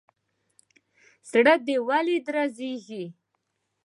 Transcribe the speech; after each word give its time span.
زړه 1.29 1.55
دي 1.65 1.75
ولي 1.87 2.17
درزيږي. 2.25 3.05